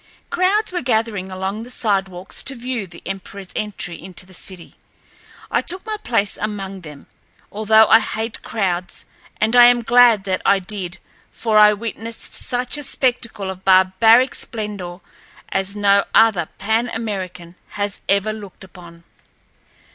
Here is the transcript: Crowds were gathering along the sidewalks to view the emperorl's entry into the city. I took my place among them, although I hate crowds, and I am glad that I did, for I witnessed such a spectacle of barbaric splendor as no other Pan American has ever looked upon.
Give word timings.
Crowds 0.31 0.71
were 0.71 0.81
gathering 0.81 1.29
along 1.29 1.61
the 1.61 1.69
sidewalks 1.69 2.41
to 2.41 2.55
view 2.55 2.87
the 2.87 3.03
emperorl's 3.05 3.51
entry 3.55 4.01
into 4.01 4.25
the 4.25 4.33
city. 4.33 4.73
I 5.51 5.61
took 5.61 5.85
my 5.85 5.97
place 6.03 6.39
among 6.41 6.81
them, 6.81 7.05
although 7.51 7.85
I 7.85 7.99
hate 7.99 8.41
crowds, 8.41 9.05
and 9.39 9.55
I 9.55 9.65
am 9.65 9.83
glad 9.83 10.23
that 10.23 10.41
I 10.43 10.57
did, 10.57 10.97
for 11.31 11.59
I 11.59 11.73
witnessed 11.73 12.33
such 12.33 12.79
a 12.79 12.83
spectacle 12.83 13.51
of 13.51 13.63
barbaric 13.63 14.33
splendor 14.33 14.97
as 15.49 15.75
no 15.75 16.05
other 16.15 16.47
Pan 16.57 16.89
American 16.89 17.53
has 17.77 18.01
ever 18.09 18.33
looked 18.33 18.63
upon. 18.63 19.03